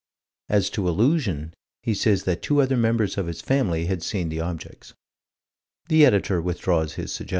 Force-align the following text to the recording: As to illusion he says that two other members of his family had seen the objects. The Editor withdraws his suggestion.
As 0.49 0.71
to 0.71 0.87
illusion 0.87 1.53
he 1.83 1.93
says 1.93 2.23
that 2.23 2.41
two 2.41 2.59
other 2.59 2.75
members 2.75 3.19
of 3.19 3.27
his 3.27 3.39
family 3.39 3.85
had 3.85 4.01
seen 4.01 4.29
the 4.29 4.39
objects. 4.41 4.95
The 5.89 6.07
Editor 6.07 6.41
withdraws 6.41 6.93
his 6.95 7.11
suggestion. 7.13 7.29